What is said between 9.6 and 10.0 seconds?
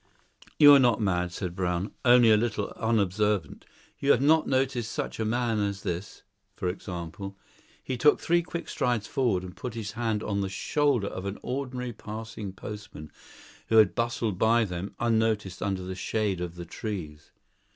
his